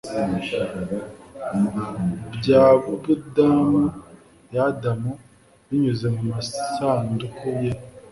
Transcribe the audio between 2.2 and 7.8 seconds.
bya budamu ya adamu binyuze mumasanduku ye